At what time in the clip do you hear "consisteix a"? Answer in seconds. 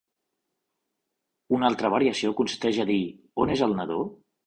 2.43-2.91